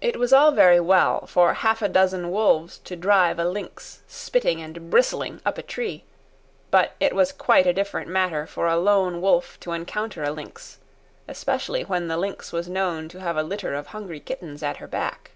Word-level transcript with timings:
It 0.00 0.16
was 0.18 0.32
all 0.32 0.52
very 0.52 0.80
well 0.80 1.26
for 1.26 1.52
half 1.52 1.82
a 1.82 1.88
dozen 1.90 2.30
wolves 2.30 2.78
to 2.78 2.96
drive 2.96 3.38
a 3.38 3.44
lynx, 3.44 4.00
spitting 4.08 4.62
and 4.62 4.88
bristling, 4.90 5.42
up 5.44 5.58
a 5.58 5.62
tree; 5.62 6.04
but 6.70 6.92
it 6.98 7.14
was 7.14 7.30
quite 7.30 7.66
a 7.66 7.74
different 7.74 8.08
matter 8.08 8.46
for 8.46 8.66
a 8.66 8.78
lone 8.78 9.20
wolf 9.20 9.60
to 9.60 9.72
encounter 9.72 10.22
a 10.22 10.30
lynx—especially 10.30 11.82
when 11.84 12.08
the 12.08 12.16
lynx 12.16 12.54
was 12.54 12.70
known 12.70 13.06
to 13.10 13.20
have 13.20 13.36
a 13.36 13.42
litter 13.42 13.74
of 13.74 13.88
hungry 13.88 14.18
kittens 14.20 14.62
at 14.62 14.78
her 14.78 14.88
back. 14.88 15.32